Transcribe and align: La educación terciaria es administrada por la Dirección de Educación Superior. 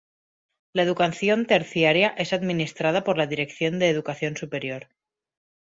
La 0.73 0.81
educación 0.81 1.45
terciaria 1.45 2.15
es 2.17 2.33
administrada 2.33 3.03
por 3.03 3.19
la 3.19 3.27
Dirección 3.27 3.77
de 3.77 3.89
Educación 3.89 4.35
Superior. 4.35 4.87